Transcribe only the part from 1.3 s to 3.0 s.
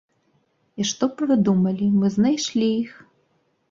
вы думалі, мы знайшлі іх.